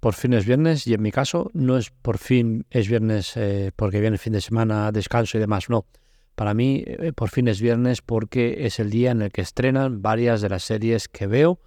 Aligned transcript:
por 0.00 0.14
fin 0.14 0.32
es 0.32 0.46
viernes 0.46 0.86
y 0.86 0.94
en 0.94 1.02
mi 1.02 1.10
caso 1.10 1.50
no 1.54 1.76
es 1.76 1.90
por 1.90 2.18
fin 2.18 2.66
es 2.70 2.88
viernes 2.88 3.36
eh, 3.36 3.72
porque 3.74 4.00
viene 4.00 4.18
fin 4.18 4.32
de 4.32 4.40
semana, 4.40 4.92
descanso 4.92 5.38
y 5.38 5.40
demás, 5.40 5.68
no. 5.68 5.86
Para 6.34 6.54
mí 6.54 6.84
eh, 6.86 7.12
por 7.12 7.30
fin 7.30 7.48
es 7.48 7.60
viernes 7.60 8.00
porque 8.00 8.66
es 8.66 8.78
el 8.78 8.90
día 8.90 9.10
en 9.10 9.22
el 9.22 9.32
que 9.32 9.40
estrenan 9.40 10.02
varias 10.02 10.40
de 10.40 10.48
las 10.48 10.62
series 10.62 11.08
que 11.08 11.26
veo, 11.26 11.60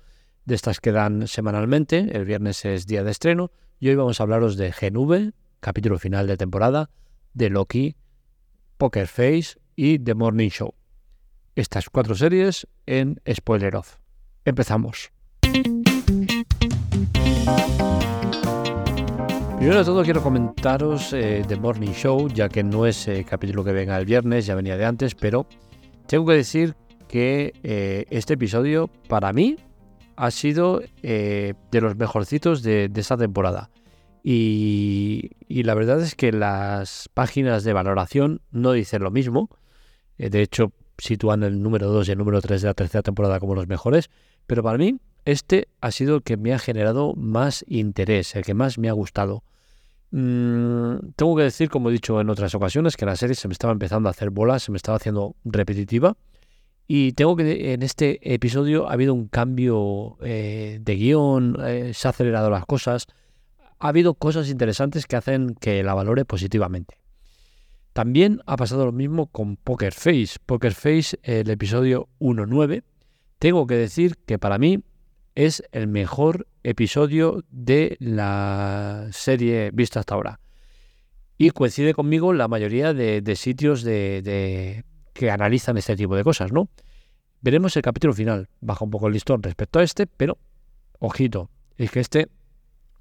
de 0.45 0.55
estas 0.55 0.79
que 0.79 0.91
dan 0.91 1.27
semanalmente, 1.27 2.09
el 2.13 2.25
viernes 2.25 2.63
es 2.65 2.87
día 2.87 3.03
de 3.03 3.11
estreno 3.11 3.51
y 3.79 3.89
hoy 3.89 3.95
vamos 3.95 4.19
a 4.19 4.23
hablaros 4.23 4.55
de 4.55 4.71
GNV, 4.71 5.33
capítulo 5.59 5.99
final 5.99 6.27
de 6.27 6.37
temporada, 6.37 6.89
de 7.33 7.49
Loki, 7.49 7.95
Poker 8.77 9.07
Face 9.07 9.59
y 9.75 9.99
The 9.99 10.15
Morning 10.15 10.49
Show. 10.49 10.73
Estas 11.55 11.89
cuatro 11.89 12.15
series 12.15 12.67
en 12.85 13.21
Spoiler 13.29 13.75
Off. 13.75 13.97
Empezamos. 14.45 15.11
Primero 19.61 19.77
de 19.77 19.85
todo 19.85 20.03
quiero 20.03 20.23
comentaros 20.23 21.13
eh, 21.13 21.45
The 21.47 21.55
Morning 21.55 21.91
Show, 21.91 22.29
ya 22.29 22.49
que 22.49 22.63
no 22.63 22.87
es 22.87 23.07
el 23.07 23.23
capítulo 23.23 23.63
que 23.63 23.71
venga 23.71 23.95
el 23.95 24.07
viernes, 24.07 24.47
ya 24.47 24.55
venía 24.55 24.75
de 24.75 24.85
antes, 24.85 25.13
pero 25.13 25.45
tengo 26.07 26.25
que 26.25 26.33
decir 26.33 26.75
que 27.07 27.53
eh, 27.61 28.05
este 28.09 28.33
episodio 28.33 28.89
para 29.07 29.31
mí 29.33 29.57
ha 30.15 30.31
sido 30.31 30.81
eh, 31.03 31.53
de 31.71 31.79
los 31.79 31.95
mejorcitos 31.95 32.63
de, 32.63 32.91
esta 32.95 33.17
temporada. 33.17 33.69
Y, 34.23 35.29
la 35.47 35.75
verdad 35.75 36.01
es 36.01 36.15
que 36.15 36.31
las 36.31 37.07
páginas 37.13 37.63
de 37.63 37.73
valoración 37.73 38.41
no 38.49 38.71
dicen 38.71 39.03
lo 39.03 39.11
mismo. 39.11 39.47
de 40.17 40.41
hecho, 40.41 40.73
sitúan 40.97 41.43
el 41.43 41.61
número 41.61 41.87
2 41.89 42.07
y 42.07 42.11
el 42.13 42.17
número 42.17 42.41
3 42.41 42.63
de 42.63 42.67
la 42.67 42.73
tercera 42.73 43.03
temporada 43.03 43.39
como 43.39 43.53
los 43.53 43.67
mejores. 43.67 44.09
Pero 44.47 44.63
para 44.63 44.79
mí, 44.79 44.97
este 45.23 45.67
ha 45.81 45.91
sido 45.91 46.15
el 46.15 46.23
que 46.23 46.35
me 46.35 46.51
ha 46.51 46.57
generado 46.57 47.13
más 47.13 47.63
interés, 47.67 48.35
el 48.35 48.43
que 48.43 48.55
más 48.55 48.79
me 48.79 48.89
ha 48.89 48.93
gustado. 48.93 49.43
Mm, 50.11 51.13
tengo 51.15 51.35
que 51.37 51.43
decir, 51.43 51.69
como 51.69 51.89
he 51.89 51.93
dicho 51.93 52.19
en 52.19 52.29
otras 52.29 52.53
ocasiones, 52.53 52.97
que 52.97 53.05
la 53.05 53.15
serie 53.15 53.35
se 53.35 53.47
me 53.47 53.53
estaba 53.53 53.73
empezando 53.73 54.09
a 54.09 54.11
hacer 54.11 54.29
bolas, 54.29 54.63
se 54.63 54.71
me 54.71 54.77
estaba 54.77 54.97
haciendo 54.97 55.35
repetitiva. 55.45 56.17
Y 56.87 57.13
tengo 57.13 57.37
que 57.37 57.73
en 57.73 57.83
este 57.83 58.33
episodio 58.33 58.89
ha 58.89 58.93
habido 58.93 59.13
un 59.13 59.27
cambio 59.27 60.17
eh, 60.21 60.79
de 60.81 60.95
guion, 60.95 61.57
eh, 61.65 61.93
se 61.93 62.07
ha 62.07 62.11
acelerado 62.11 62.49
las 62.49 62.65
cosas, 62.65 63.07
ha 63.79 63.87
habido 63.87 64.13
cosas 64.13 64.49
interesantes 64.49 65.07
que 65.07 65.15
hacen 65.15 65.55
que 65.55 65.83
la 65.83 65.93
valore 65.93 66.25
positivamente. 66.25 66.97
También 67.93 68.41
ha 68.45 68.57
pasado 68.57 68.85
lo 68.85 68.91
mismo 68.91 69.27
con 69.27 69.55
Poker 69.55 69.93
Face. 69.93 70.37
Poker 70.45 70.73
Face, 70.73 71.17
el 71.23 71.49
episodio 71.49 72.09
1.9, 72.19 72.83
tengo 73.39 73.67
que 73.67 73.75
decir 73.75 74.17
que 74.25 74.37
para 74.37 74.57
mí 74.57 74.83
es 75.35 75.63
el 75.71 75.87
mejor 75.87 76.47
episodio 76.63 77.43
de 77.49 77.97
la 77.99 79.07
serie 79.11 79.71
vista 79.73 79.99
hasta 79.99 80.15
ahora. 80.15 80.39
Y 81.37 81.49
coincide 81.51 81.93
conmigo 81.93 82.33
la 82.33 82.47
mayoría 82.47 82.93
de, 82.93 83.35
sitios 83.35 83.83
de, 83.83 84.83
que 85.13 85.31
analizan 85.31 85.77
este 85.77 85.95
tipo 85.95 86.15
de 86.15 86.23
cosas, 86.23 86.51
¿no? 86.51 86.69
Veremos 87.41 87.75
el 87.75 87.81
capítulo 87.81 88.13
final. 88.13 88.49
Baja 88.59 88.85
un 88.85 88.91
poco 88.91 89.07
el 89.07 89.13
listón 89.13 89.41
respecto 89.41 89.79
a 89.79 89.83
este, 89.83 90.05
pero 90.05 90.37
ojito, 90.99 91.49
es 91.77 91.89
que 91.89 91.99
este 91.99 92.27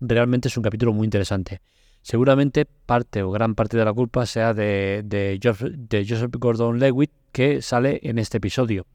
realmente 0.00 0.48
es 0.48 0.56
un 0.56 0.62
capítulo 0.62 0.94
muy 0.94 1.04
interesante. 1.04 1.60
Seguramente 2.00 2.64
parte 2.64 3.22
o 3.22 3.30
gran 3.30 3.54
parte 3.54 3.76
de 3.76 3.84
la 3.84 3.92
culpa 3.92 4.24
sea 4.24 4.54
de, 4.54 5.02
de 5.04 6.06
Joseph 6.08 6.30
Gordon-Lewitt 6.38 7.10
que 7.32 7.60
sale 7.60 8.00
en 8.02 8.18
este 8.18 8.38
episodio 8.38 8.86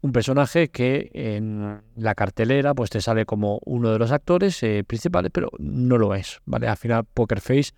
un 0.00 0.12
personaje 0.12 0.68
que 0.68 1.10
en 1.12 1.80
la 1.96 2.14
cartelera 2.14 2.74
pues 2.74 2.90
te 2.90 3.00
sale 3.00 3.26
como 3.26 3.58
uno 3.64 3.90
de 3.90 3.98
los 3.98 4.12
actores 4.12 4.62
eh, 4.62 4.84
principales, 4.86 5.30
pero 5.32 5.50
no 5.58 5.98
lo 5.98 6.14
es, 6.14 6.40
¿vale? 6.44 6.68
Al 6.68 6.76
final 6.76 7.04
Poker 7.04 7.40
Face 7.40 7.72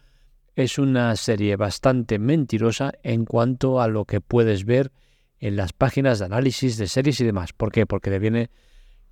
es 0.54 0.78
una 0.78 1.16
serie 1.16 1.56
bastante 1.56 2.18
mentirosa 2.18 2.92
en 3.02 3.24
cuanto 3.24 3.80
a 3.80 3.88
lo 3.88 4.04
que 4.04 4.20
puedes 4.20 4.64
ver 4.64 4.92
en 5.38 5.56
las 5.56 5.72
páginas 5.72 6.18
de 6.18 6.26
análisis 6.26 6.76
de 6.76 6.86
series 6.86 7.20
y 7.20 7.24
demás. 7.24 7.54
¿Por 7.54 7.72
qué? 7.72 7.86
Porque 7.86 8.10
te 8.10 8.18
vienen 8.18 8.50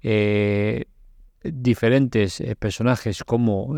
eh, 0.02 0.84
diferentes 1.42 2.40
eh, 2.40 2.54
personajes 2.56 3.24
como 3.24 3.76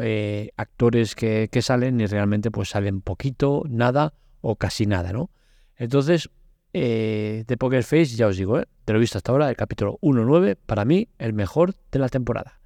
actores 0.56 1.14
que, 1.14 1.48
que, 1.52 1.62
salen 1.62 2.00
y 2.00 2.06
realmente 2.06 2.50
pues 2.50 2.70
salen 2.70 3.02
poquito, 3.02 3.62
nada 3.68 4.14
o 4.40 4.56
casi 4.56 4.86
nada, 4.86 5.12
¿no? 5.12 5.30
Entonces, 5.76 6.30
de 6.72 7.56
Poker 7.58 7.82
Face, 7.82 8.16
ya 8.16 8.26
os 8.26 8.36
digo, 8.36 8.58
¿eh? 8.58 8.66
te 8.84 8.92
lo 8.92 8.98
he 8.98 9.00
visto 9.00 9.18
hasta 9.18 9.32
ahora, 9.32 9.48
el 9.48 9.56
capítulo 9.56 9.98
1.9, 10.02 10.56
para 10.66 10.84
mí 10.84 11.08
el 11.18 11.32
mejor 11.32 11.74
de 11.90 11.98
la 11.98 12.08
temporada. 12.08 12.60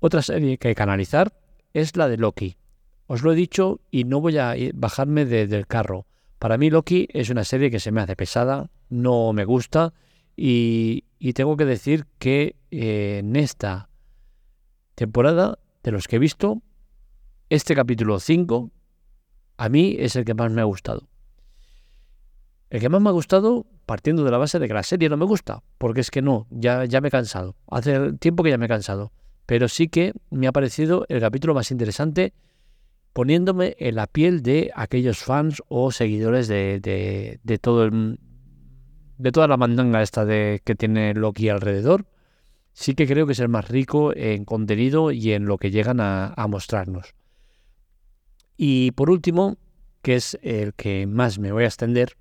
Otra 0.00 0.22
serie 0.22 0.58
que 0.58 0.68
hay 0.68 0.74
que 0.74 0.82
analizar 0.82 1.32
es 1.74 1.96
la 1.96 2.08
de 2.08 2.16
Loki. 2.16 2.56
Os 3.06 3.22
lo 3.22 3.32
he 3.32 3.36
dicho 3.36 3.80
y 3.90 4.04
no 4.04 4.20
voy 4.20 4.38
a 4.38 4.54
bajarme 4.74 5.24
del 5.26 5.66
carro. 5.66 6.06
Para 6.38 6.56
mí 6.56 6.70
Loki 6.70 7.08
es 7.12 7.28
una 7.28 7.44
serie 7.44 7.70
que 7.70 7.80
se 7.80 7.92
me 7.92 8.00
hace 8.00 8.16
pesada, 8.16 8.70
no 8.88 9.32
me 9.32 9.44
gusta 9.44 9.92
y, 10.36 11.04
tengo 11.34 11.56
que 11.58 11.66
decir 11.66 12.06
que 12.18 12.56
eh, 12.70 13.18
en 13.18 13.36
esta 13.36 13.90
temporada, 14.94 15.58
de 15.82 15.92
los 15.92 16.08
que 16.08 16.16
he 16.16 16.18
visto, 16.18 16.62
este 17.50 17.74
capítulo 17.74 18.18
5 18.20 18.70
a 19.58 19.68
mí 19.68 19.96
es 19.98 20.16
el 20.16 20.24
que 20.24 20.32
más 20.32 20.50
me 20.50 20.62
ha 20.62 20.64
gustado. 20.64 21.09
El 22.70 22.80
que 22.80 22.88
más 22.88 23.02
me 23.02 23.08
ha 23.08 23.12
gustado, 23.12 23.66
partiendo 23.84 24.24
de 24.24 24.30
la 24.30 24.38
base 24.38 24.60
de 24.60 24.68
que 24.68 24.74
la 24.74 24.84
serie 24.84 25.08
no 25.08 25.16
me 25.16 25.24
gusta, 25.24 25.62
porque 25.76 26.00
es 26.00 26.10
que 26.12 26.22
no, 26.22 26.46
ya, 26.50 26.84
ya 26.84 27.00
me 27.00 27.08
he 27.08 27.10
cansado. 27.10 27.56
Hace 27.68 28.12
tiempo 28.14 28.44
que 28.44 28.50
ya 28.50 28.58
me 28.58 28.66
he 28.66 28.68
cansado. 28.68 29.12
Pero 29.44 29.68
sí 29.68 29.88
que 29.88 30.12
me 30.30 30.46
ha 30.46 30.52
parecido 30.52 31.04
el 31.08 31.18
capítulo 31.20 31.52
más 31.52 31.72
interesante 31.72 32.32
poniéndome 33.12 33.74
en 33.80 33.96
la 33.96 34.06
piel 34.06 34.42
de 34.42 34.70
aquellos 34.76 35.18
fans 35.18 35.60
o 35.68 35.90
seguidores 35.90 36.46
de, 36.46 36.78
de, 37.42 37.58
todo 37.58 37.84
el, 37.84 38.20
de 39.18 39.32
toda 39.32 39.48
la 39.48 39.56
mandanga 39.56 40.00
esta 40.00 40.24
de, 40.24 40.62
que 40.64 40.76
tiene 40.76 41.12
Loki 41.14 41.48
alrededor. 41.48 42.06
Sí 42.72 42.94
que 42.94 43.08
creo 43.08 43.26
que 43.26 43.32
es 43.32 43.40
el 43.40 43.48
más 43.48 43.68
rico 43.68 44.14
en 44.14 44.44
contenido 44.44 45.10
y 45.10 45.32
en 45.32 45.46
lo 45.46 45.58
que 45.58 45.72
llegan 45.72 45.98
a, 45.98 46.32
a 46.36 46.46
mostrarnos. 46.46 47.16
Y 48.56 48.92
por 48.92 49.10
último, 49.10 49.56
que 50.02 50.14
es 50.14 50.38
el 50.42 50.74
que 50.74 51.08
más 51.08 51.40
me 51.40 51.50
voy 51.50 51.64
a 51.64 51.66
extender, 51.66 52.16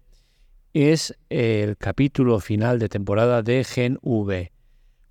es 0.73 1.17
el 1.29 1.77
capítulo 1.77 2.39
final 2.39 2.79
de 2.79 2.89
temporada 2.89 3.41
de 3.41 3.63
Gen 3.63 3.97
V. 4.01 4.51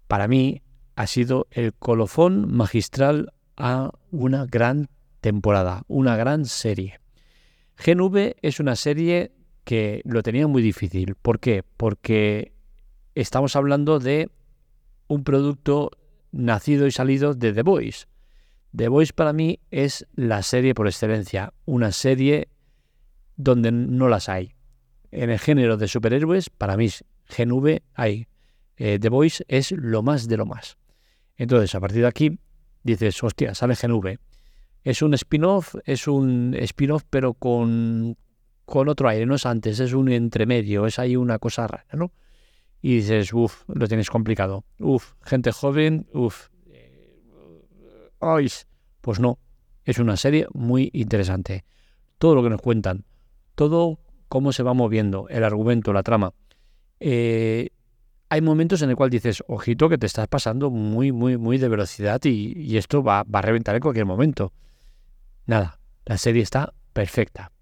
Para 0.06 0.28
mí 0.28 0.62
ha 0.94 1.06
sido 1.06 1.46
el 1.50 1.74
colofón 1.74 2.52
magistral 2.52 3.32
a 3.56 3.90
una 4.10 4.46
gran 4.46 4.88
temporada, 5.20 5.82
una 5.88 6.16
gran 6.16 6.44
serie. 6.44 7.00
Gen 7.76 8.00
V 8.00 8.36
es 8.40 8.60
una 8.60 8.76
serie 8.76 9.32
que 9.64 10.00
lo 10.04 10.22
tenía 10.22 10.46
muy 10.46 10.62
difícil. 10.62 11.14
¿Por 11.16 11.40
qué? 11.40 11.64
Porque 11.76 12.52
estamos 13.14 13.56
hablando 13.56 13.98
de 13.98 14.30
un 15.08 15.24
producto 15.24 15.90
nacido 16.30 16.86
y 16.86 16.92
salido 16.92 17.34
de 17.34 17.52
The 17.52 17.62
Voice. 17.62 18.06
The 18.76 18.88
Voice 18.88 19.12
para 19.12 19.32
mí 19.32 19.60
es 19.70 20.06
la 20.14 20.42
serie 20.42 20.74
por 20.74 20.86
excelencia, 20.86 21.52
una 21.64 21.90
serie 21.90 22.48
donde 23.36 23.72
no 23.72 24.08
las 24.08 24.28
hay 24.28 24.57
en 25.10 25.30
el 25.30 25.38
género 25.38 25.76
de 25.76 25.88
superhéroes, 25.88 26.50
para 26.50 26.76
mí 26.76 26.88
Gen 27.26 27.52
V 27.52 27.82
hay. 27.94 28.26
Eh, 28.76 28.98
The 29.00 29.08
Voice 29.08 29.44
es 29.48 29.72
lo 29.72 30.02
más 30.02 30.28
de 30.28 30.36
lo 30.36 30.46
más. 30.46 30.78
Entonces, 31.36 31.74
a 31.74 31.80
partir 31.80 32.02
de 32.02 32.08
aquí, 32.08 32.38
dices, 32.82 33.22
hostia, 33.22 33.54
sale 33.54 33.76
Gen 33.76 33.92
V. 33.92 34.18
Es 34.84 35.02
un 35.02 35.14
spin-off, 35.14 35.74
es 35.84 36.06
un 36.06 36.54
spin-off, 36.54 37.04
pero 37.10 37.34
con, 37.34 38.16
con 38.64 38.88
otro 38.88 39.08
aire, 39.08 39.26
no 39.26 39.34
es 39.34 39.46
antes, 39.46 39.80
es 39.80 39.92
un 39.92 40.10
entremedio, 40.10 40.86
es 40.86 40.98
ahí 40.98 41.16
una 41.16 41.38
cosa 41.38 41.66
rara, 41.66 41.86
¿no? 41.92 42.12
Y 42.80 42.96
dices, 42.96 43.32
uff, 43.32 43.64
lo 43.68 43.88
tienes 43.88 44.08
complicado. 44.08 44.64
Uff, 44.78 45.14
gente 45.22 45.50
joven, 45.50 46.06
uff. 46.12 46.48
Pues 49.00 49.20
no, 49.20 49.38
es 49.84 49.98
una 49.98 50.16
serie 50.16 50.46
muy 50.52 50.90
interesante. 50.92 51.64
Todo 52.18 52.34
lo 52.36 52.42
que 52.42 52.50
nos 52.50 52.60
cuentan, 52.60 53.04
todo 53.54 54.00
cómo 54.28 54.52
se 54.52 54.62
va 54.62 54.74
moviendo 54.74 55.28
el 55.28 55.44
argumento, 55.44 55.92
la 55.92 56.02
trama. 56.02 56.32
Eh, 57.00 57.70
hay 58.30 58.40
momentos 58.42 58.82
en 58.82 58.90
el 58.90 58.96
cual 58.96 59.10
dices, 59.10 59.42
ojito, 59.46 59.88
que 59.88 59.98
te 59.98 60.06
estás 60.06 60.28
pasando 60.28 60.70
muy, 60.70 61.12
muy, 61.12 61.38
muy 61.38 61.58
de 61.58 61.68
velocidad 61.68 62.20
y, 62.24 62.76
esto 62.76 63.02
va, 63.02 63.24
a 63.30 63.42
reventar 63.42 63.74
en 63.74 63.80
cualquier 63.80 64.04
momento. 64.04 64.52
Nada, 65.46 65.80
la 66.04 66.18
serie 66.18 66.42
está 66.42 66.74
perfecta. 66.92 67.52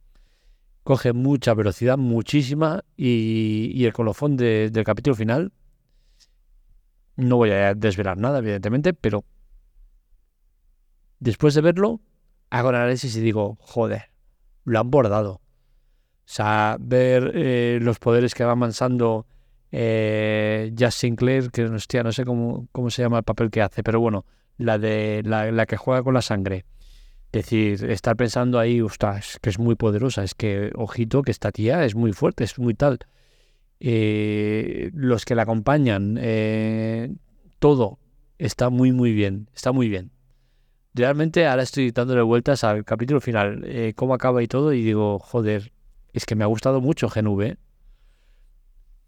Coge 0.82 1.12
mucha 1.12 1.54
velocidad, 1.54 1.96
muchísima, 1.96 2.84
y, 2.96 3.84
el 3.84 3.92
colofón 3.92 4.36
del 4.36 4.84
capítulo 4.84 5.14
final, 5.14 5.52
no 7.16 7.36
voy 7.36 7.50
a 7.50 7.74
desvelar 7.74 8.18
nada, 8.18 8.38
evidentemente, 8.38 8.92
pero 8.92 9.24
después 11.20 11.54
de 11.54 11.60
verlo, 11.60 12.00
hago 12.50 12.70
el 12.70 12.76
análisis 12.76 13.16
y 13.16 13.20
digo, 13.20 13.56
joder, 13.60 14.10
lo 14.64 14.80
han 14.80 14.90
bordado. 14.90 15.40
O 16.26 16.28
sea, 16.28 16.76
ver 16.80 17.32
eh, 17.34 17.78
los 17.80 18.00
poderes 18.00 18.34
que 18.34 18.44
va 18.44 18.52
avanzando 18.52 19.26
eh, 19.70 20.72
Just 20.76 20.98
Sinclair, 20.98 21.50
que 21.50 21.68
no 21.68 21.78
sé 22.12 22.24
cómo, 22.24 22.66
cómo 22.72 22.90
se 22.90 23.02
llama 23.02 23.18
el 23.18 23.24
papel 23.24 23.50
que 23.50 23.62
hace, 23.62 23.84
pero 23.84 24.00
bueno, 24.00 24.24
la 24.58 24.78
de 24.78 25.22
la, 25.24 25.66
que 25.66 25.76
juega 25.76 26.02
con 26.02 26.14
la 26.14 26.22
sangre. 26.22 26.64
Es 27.32 27.44
decir, 27.44 27.84
estar 27.90 28.16
pensando 28.16 28.58
ahí, 28.58 28.80
ostras, 28.80 29.38
que 29.40 29.50
es 29.50 29.58
muy 29.58 29.74
poderosa, 29.74 30.24
es 30.24 30.34
que, 30.34 30.72
ojito, 30.74 31.22
que 31.22 31.30
esta 31.30 31.52
tía 31.52 31.84
es 31.84 31.94
muy 31.94 32.12
fuerte, 32.12 32.44
es 32.44 32.58
muy 32.58 32.74
tal. 32.74 32.98
Eh, 33.78 34.90
los 34.94 35.24
que 35.24 35.34
la 35.34 35.42
acompañan, 35.42 36.16
eh, 36.20 37.14
todo 37.58 37.98
está 38.38 38.70
muy, 38.70 38.92
muy 38.92 39.12
bien, 39.12 39.50
está 39.54 39.72
muy 39.72 39.88
bien. 39.88 40.12
Realmente 40.94 41.46
ahora 41.46 41.62
estoy 41.62 41.90
dándole 41.90 42.22
vueltas 42.22 42.64
al 42.64 42.84
capítulo 42.84 43.20
final, 43.20 43.62
eh, 43.66 43.92
cómo 43.94 44.14
acaba 44.14 44.42
y 44.42 44.48
todo, 44.48 44.72
y 44.72 44.82
digo, 44.82 45.18
joder, 45.18 45.72
es 46.16 46.24
que 46.24 46.34
me 46.34 46.44
ha 46.44 46.46
gustado 46.46 46.80
mucho 46.80 47.08
GNV. 47.08 47.56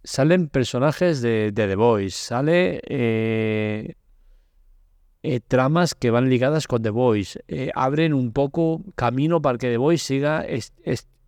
Salen 0.04 0.48
personajes 0.48 1.22
de, 1.22 1.52
The 1.54 1.74
Voice, 1.74 2.10
sale 2.18 2.82
eh, 2.84 3.94
eh, 5.22 5.40
tramas 5.40 5.94
que 5.94 6.10
van 6.10 6.28
ligadas 6.28 6.66
con 6.66 6.82
The 6.82 6.90
Voice, 6.90 7.42
abren 7.74 8.12
un 8.12 8.32
poco 8.32 8.84
camino 8.94 9.40
para 9.40 9.56
que 9.56 9.70
The 9.70 9.78
Voice 9.78 10.04
siga 10.04 10.44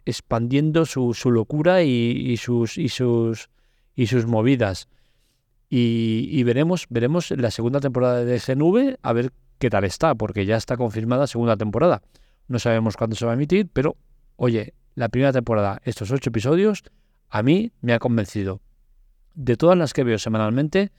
expandiendo 0.04 0.84
su, 0.84 1.14
locura 1.24 1.82
y, 1.82 2.36
sus, 2.36 2.76
y, 2.76 2.90
sus, 2.90 3.48
y 3.96 4.06
sus 4.06 4.26
movidas. 4.26 4.86
Y, 5.70 6.42
veremos, 6.42 6.86
veremos 6.90 7.30
la 7.30 7.50
segunda 7.50 7.80
temporada 7.80 8.22
de 8.22 8.38
GNV 8.38 8.98
a 9.00 9.12
ver 9.14 9.32
qué 9.58 9.70
tal 9.70 9.84
está, 9.84 10.14
porque 10.14 10.44
ya 10.44 10.58
está 10.58 10.76
confirmada 10.76 11.26
segunda 11.26 11.56
temporada. 11.56 12.02
No 12.48 12.58
sabemos 12.58 12.98
cuándo 12.98 13.16
se 13.16 13.24
va 13.24 13.32
a 13.32 13.34
emitir, 13.34 13.70
pero 13.72 13.96
oye, 14.36 14.74
la 14.94 15.08
primera 15.08 15.32
temporada, 15.32 15.80
estos 15.84 16.10
ocho 16.10 16.30
episodios, 16.30 16.82
a 17.28 17.42
mí 17.42 17.72
me 17.80 17.92
ha 17.92 17.98
convencido. 17.98 18.60
De 19.34 19.56
todas 19.56 19.78
las 19.78 19.92
que 19.92 20.04
veo 20.04 20.18
semanalmente, 20.18 20.92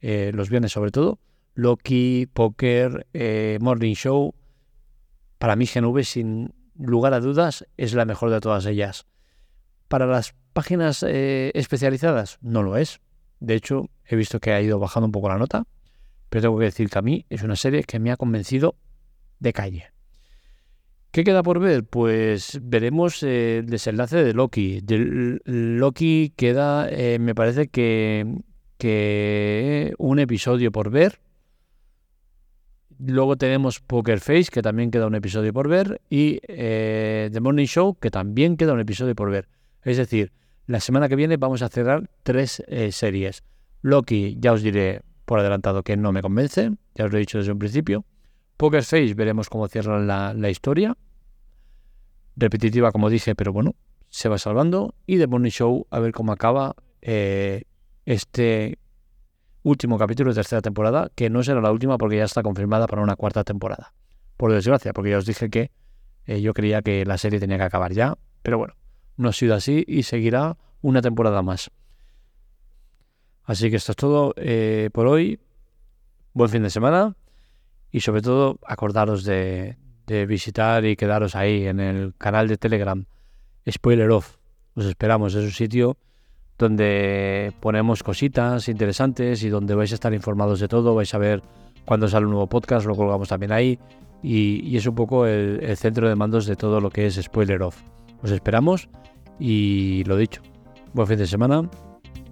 eh, 0.00 0.32
los 0.34 0.50
viernes 0.50 0.72
sobre 0.72 0.90
todo, 0.90 1.20
Loki, 1.54 2.28
Poker, 2.32 3.06
eh, 3.12 3.58
Morning 3.60 3.94
Show, 3.94 4.34
para 5.38 5.56
mí 5.56 5.66
GNV 5.66 6.02
sin 6.04 6.54
lugar 6.76 7.14
a 7.14 7.20
dudas 7.20 7.66
es 7.76 7.94
la 7.94 8.04
mejor 8.04 8.30
de 8.30 8.40
todas 8.40 8.66
ellas. 8.66 9.06
Para 9.88 10.06
las 10.06 10.34
páginas 10.52 11.04
eh, 11.06 11.52
especializadas 11.54 12.38
no 12.40 12.62
lo 12.62 12.76
es. 12.76 13.00
De 13.40 13.54
hecho, 13.54 13.90
he 14.04 14.16
visto 14.16 14.40
que 14.40 14.52
ha 14.52 14.60
ido 14.60 14.78
bajando 14.78 15.06
un 15.06 15.12
poco 15.12 15.28
la 15.28 15.38
nota, 15.38 15.66
pero 16.30 16.42
tengo 16.42 16.58
que 16.58 16.64
decir 16.64 16.88
que 16.88 16.98
a 16.98 17.02
mí 17.02 17.26
es 17.28 17.42
una 17.42 17.56
serie 17.56 17.84
que 17.84 17.98
me 18.00 18.10
ha 18.10 18.16
convencido 18.16 18.76
de 19.38 19.52
calle. 19.52 19.93
¿Qué 21.14 21.22
queda 21.22 21.44
por 21.44 21.60
ver? 21.60 21.84
Pues 21.84 22.58
veremos 22.60 23.22
eh, 23.22 23.58
el 23.58 23.66
desenlace 23.66 24.24
de 24.24 24.34
Loki. 24.34 24.82
Loki 25.44 26.32
queda, 26.34 26.88
eh, 26.90 27.20
me 27.20 27.36
parece 27.36 27.68
que, 27.68 28.26
que 28.78 29.94
un 29.98 30.18
episodio 30.18 30.72
por 30.72 30.90
ver. 30.90 31.20
Luego 32.98 33.36
tenemos 33.36 33.78
Poker 33.78 34.18
Face, 34.18 34.46
que 34.50 34.60
también 34.60 34.90
queda 34.90 35.06
un 35.06 35.14
episodio 35.14 35.52
por 35.52 35.68
ver. 35.68 36.00
Y 36.10 36.40
eh, 36.48 37.30
The 37.32 37.40
Morning 37.40 37.66
Show, 37.66 37.94
que 37.94 38.10
también 38.10 38.56
queda 38.56 38.72
un 38.72 38.80
episodio 38.80 39.14
por 39.14 39.30
ver. 39.30 39.46
Es 39.84 39.98
decir, 39.98 40.32
la 40.66 40.80
semana 40.80 41.08
que 41.08 41.14
viene 41.14 41.36
vamos 41.36 41.62
a 41.62 41.68
cerrar 41.68 42.10
tres 42.24 42.60
series. 42.90 43.44
Loki, 43.82 44.36
ya 44.40 44.52
os 44.52 44.64
diré 44.64 45.02
por 45.26 45.38
adelantado 45.38 45.84
que 45.84 45.96
no 45.96 46.10
me 46.10 46.22
convence, 46.22 46.72
ya 46.96 47.04
os 47.04 47.12
lo 47.12 47.18
he 47.18 47.20
dicho 47.20 47.38
desde 47.38 47.52
un 47.52 47.60
principio. 47.60 48.04
Poker 48.56 48.84
Face, 48.84 49.14
veremos 49.14 49.48
cómo 49.48 49.66
cierran 49.68 50.06
la, 50.06 50.50
historia. 50.50 50.96
Repetitiva, 52.36 52.92
como 52.92 53.10
dije, 53.10 53.34
pero 53.34 53.52
bueno, 53.52 53.74
se 54.10 54.28
va 54.28 54.38
salvando. 54.38 54.94
Y 55.06 55.18
The 55.18 55.26
Morning 55.26 55.50
Show, 55.50 55.86
a 55.90 55.98
ver 55.98 56.12
cómo 56.12 56.32
acaba 56.32 56.74
eh, 57.02 57.64
este 58.06 58.78
último 59.62 59.98
capítulo 59.98 60.30
de 60.30 60.36
tercera 60.36 60.62
temporada, 60.62 61.10
que 61.14 61.30
no 61.30 61.42
será 61.42 61.60
la 61.60 61.72
última 61.72 61.98
porque 61.98 62.18
ya 62.18 62.24
está 62.24 62.42
confirmada 62.42 62.86
para 62.86 63.02
una 63.02 63.16
cuarta 63.16 63.44
temporada. 63.44 63.92
Por 64.36 64.52
desgracia, 64.52 64.92
porque 64.92 65.10
ya 65.10 65.18
os 65.18 65.26
dije 65.26 65.50
que 65.50 65.70
eh, 66.26 66.40
yo 66.40 66.54
creía 66.54 66.82
que 66.82 67.04
la 67.04 67.18
serie 67.18 67.40
tenía 67.40 67.56
que 67.56 67.64
acabar 67.64 67.92
ya, 67.92 68.16
pero 68.42 68.58
bueno, 68.58 68.74
no 69.16 69.30
ha 69.30 69.32
sido 69.32 69.54
así 69.54 69.84
y 69.86 70.04
seguirá 70.04 70.56
una 70.80 71.02
temporada 71.02 71.42
más. 71.42 71.70
Así 73.44 73.70
que 73.70 73.76
esto 73.76 73.92
es 73.92 73.96
todo 73.96 74.34
eh, 74.36 74.90
por 74.92 75.06
hoy. 75.06 75.40
Buen 76.32 76.50
fin 76.50 76.62
de 76.62 76.70
semana 76.70 77.16
y 77.94 78.00
sobre 78.00 78.22
todo 78.22 78.58
acordaros 78.66 79.22
de, 79.22 79.76
visitar 80.26 80.84
y 80.84 80.96
quedaros 80.96 81.36
ahí 81.36 81.68
en 81.68 81.78
el 81.78 82.12
canal 82.18 82.48
de 82.48 82.56
Telegram 82.56 83.04
Spoiler 83.70 84.10
Off. 84.10 84.36
Os 84.74 84.86
esperamos, 84.86 85.36
es 85.36 85.44
un 85.44 85.52
sitio 85.52 85.96
donde 86.58 87.52
ponemos 87.60 88.02
cositas 88.02 88.68
interesantes 88.68 89.44
y 89.44 89.48
donde 89.48 89.76
vais 89.76 89.92
a 89.92 89.94
estar 89.94 90.12
informados 90.12 90.58
de 90.58 90.66
todo, 90.66 90.96
vais 90.96 91.14
a 91.14 91.18
ver 91.18 91.40
cuando 91.84 92.08
sale 92.08 92.26
un 92.26 92.32
nuevo 92.32 92.48
podcast, 92.48 92.84
lo 92.84 92.96
colgamos 92.96 93.28
también 93.28 93.52
ahí 93.52 93.78
y, 94.24 94.76
es 94.76 94.86
un 94.86 94.96
poco 94.96 95.26
el, 95.26 95.60
el, 95.62 95.76
centro 95.76 96.08
de 96.08 96.16
mandos 96.16 96.46
de 96.46 96.56
todo 96.56 96.80
lo 96.80 96.90
que 96.90 97.06
es 97.06 97.14
Spoiler 97.14 97.62
Off. 97.62 97.80
Os 98.24 98.32
esperamos 98.32 98.88
y 99.38 100.02
lo 100.04 100.16
dicho, 100.16 100.42
buen 100.94 101.06
fin 101.06 101.18
de 101.18 101.28
semana, 101.28 101.70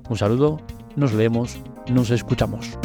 un 0.09 0.17
saludo, 0.17 0.61
nos 0.97 1.13
leemos, 1.13 1.61
nos 1.89 2.11
escuchamos. 2.11 2.77